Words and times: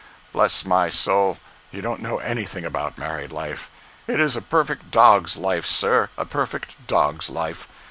Bless 0.33 0.65
my 0.65 0.89
soul, 0.89 1.37
you 1.69 1.83
don't 1.83 2.01
know 2.01 2.17
anything 2.17 2.65
about 2.65 2.97
married 2.97 3.31
life. 3.31 3.69
It 4.07 4.19
is 4.19 4.35
a 4.35 4.41
perfect 4.41 4.89
dog's 4.89 5.37
life, 5.37 5.67
sir—a 5.67 6.25
perfect 6.25 6.87
dog's 6.87 7.29
life. 7.29 7.67